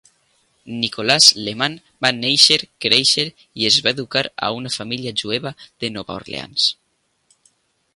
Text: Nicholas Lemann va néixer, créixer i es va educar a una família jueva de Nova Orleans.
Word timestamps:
Nicholas 0.83 1.27
Lemann 1.47 1.75
va 2.05 2.11
néixer, 2.21 2.57
créixer 2.87 3.27
i 3.63 3.69
es 3.71 3.79
va 3.89 3.95
educar 3.97 4.27
a 4.49 4.53
una 4.63 4.75
família 4.81 5.17
jueva 5.25 5.57
de 5.67 5.97
Nova 5.99 6.21
Orleans. 6.21 6.69